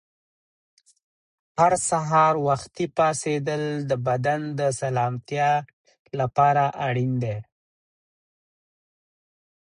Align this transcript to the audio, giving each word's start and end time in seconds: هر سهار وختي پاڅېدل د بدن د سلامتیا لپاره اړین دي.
هر 1.59 1.73
سهار 1.89 2.33
وختي 2.47 2.85
پاڅېدل 2.97 3.63
د 3.89 3.91
بدن 4.07 4.41
د 4.59 4.61
سلامتیا 4.81 5.49
لپاره 6.19 6.63
اړین 6.87 7.11
دي. 7.23 7.37